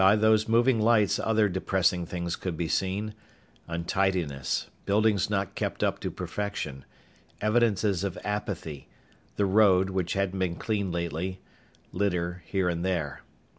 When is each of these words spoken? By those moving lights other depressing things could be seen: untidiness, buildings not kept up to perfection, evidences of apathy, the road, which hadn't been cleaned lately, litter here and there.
By 0.01 0.15
those 0.15 0.47
moving 0.47 0.79
lights 0.79 1.19
other 1.19 1.47
depressing 1.47 2.07
things 2.07 2.35
could 2.35 2.57
be 2.57 2.67
seen: 2.67 3.13
untidiness, 3.67 4.65
buildings 4.85 5.29
not 5.29 5.53
kept 5.53 5.83
up 5.83 5.99
to 5.99 6.09
perfection, 6.09 6.85
evidences 7.39 8.03
of 8.03 8.17
apathy, 8.23 8.87
the 9.35 9.45
road, 9.45 9.91
which 9.91 10.13
hadn't 10.13 10.39
been 10.39 10.55
cleaned 10.55 10.91
lately, 10.91 11.39
litter 11.93 12.41
here 12.47 12.67
and 12.67 12.83
there. 12.83 13.21